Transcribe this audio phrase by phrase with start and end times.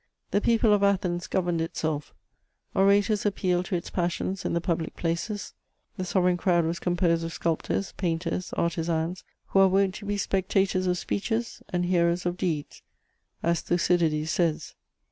[0.31, 2.11] The people of Athens governed itself;
[2.73, 5.53] orators appealed to its passions in the public places;
[5.95, 10.87] the sovereign crowd was composed of sculptors, painters, artizans, "who are wont to be spectators
[10.87, 12.81] of speeches and hearers of deeds,"
[13.43, 14.73] as Thucydides says.